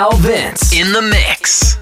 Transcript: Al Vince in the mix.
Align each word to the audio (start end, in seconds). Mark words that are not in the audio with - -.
Al 0.00 0.16
Vince 0.16 0.72
in 0.72 0.94
the 0.94 1.02
mix. 1.02 1.76